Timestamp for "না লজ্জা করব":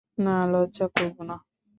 0.17-1.17